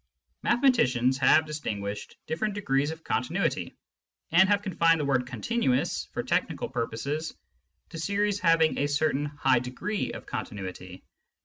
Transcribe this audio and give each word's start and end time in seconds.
Mathematicians 0.41 1.19
have 1.19 1.45
distinguished 1.45 2.17
different 2.25 2.55
degrees 2.55 2.89
of 2.89 3.03
continuity, 3.03 3.75
and 4.31 4.49
have 4.49 4.63
confined 4.63 4.99
the 4.99 5.05
word" 5.05 5.27
continuous," 5.27 6.05
for 6.11 6.23
technical 6.23 6.69
purposes; 6.69 7.35
to 7.89 7.99
series 7.99 8.39
having 8.39 8.79
a 8.79 8.87
certain 8.87 9.25
high 9.27 9.59
degree 9.59 10.11
of 10.13 10.25
continuity. 10.25 11.03